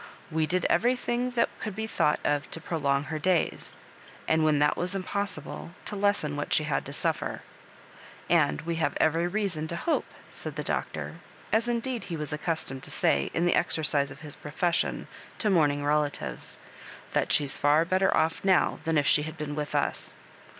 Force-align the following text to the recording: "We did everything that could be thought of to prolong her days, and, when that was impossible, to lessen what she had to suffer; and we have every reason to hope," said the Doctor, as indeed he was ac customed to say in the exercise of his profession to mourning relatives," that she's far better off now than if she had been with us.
"We 0.31 0.47
did 0.47 0.65
everything 0.65 1.29
that 1.37 1.47
could 1.59 1.75
be 1.75 1.85
thought 1.85 2.19
of 2.23 2.49
to 2.49 2.59
prolong 2.59 3.03
her 3.03 3.19
days, 3.19 3.75
and, 4.27 4.43
when 4.43 4.57
that 4.57 4.75
was 4.75 4.95
impossible, 4.95 5.75
to 5.85 5.95
lessen 5.95 6.35
what 6.35 6.51
she 6.53 6.63
had 6.63 6.85
to 6.87 6.91
suffer; 6.93 7.43
and 8.27 8.61
we 8.61 8.77
have 8.77 8.97
every 8.99 9.27
reason 9.27 9.67
to 9.67 9.75
hope," 9.75 10.07
said 10.31 10.55
the 10.55 10.63
Doctor, 10.63 11.17
as 11.53 11.69
indeed 11.69 12.05
he 12.05 12.17
was 12.17 12.33
ac 12.33 12.41
customed 12.43 12.81
to 12.81 12.89
say 12.89 13.29
in 13.35 13.45
the 13.45 13.53
exercise 13.53 14.09
of 14.09 14.21
his 14.21 14.35
profession 14.35 15.07
to 15.37 15.51
mourning 15.51 15.85
relatives," 15.85 16.57
that 17.13 17.31
she's 17.31 17.57
far 17.57 17.85
better 17.85 18.11
off 18.17 18.43
now 18.43 18.79
than 18.85 18.97
if 18.97 19.05
she 19.05 19.21
had 19.21 19.37
been 19.37 19.53
with 19.53 19.75
us. 19.75 20.15